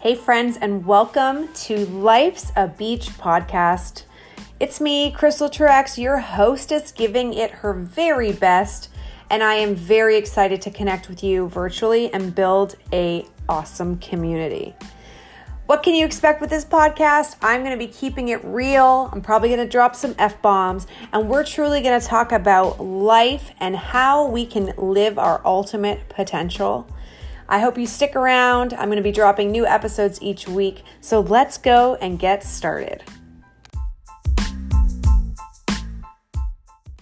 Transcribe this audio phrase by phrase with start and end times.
[0.00, 4.04] Hey, friends, and welcome to Life's a Beach podcast.
[4.58, 8.88] It's me, Crystal Truex, your hostess, giving it her very best,
[9.28, 14.74] and I am very excited to connect with you virtually and build a awesome community.
[15.66, 17.36] What can you expect with this podcast?
[17.42, 19.10] I'm going to be keeping it real.
[19.12, 22.80] I'm probably going to drop some F bombs, and we're truly going to talk about
[22.82, 26.88] life and how we can live our ultimate potential.
[27.50, 28.74] I hope you stick around.
[28.74, 30.84] I'm going to be dropping new episodes each week.
[31.00, 33.02] So let's go and get started.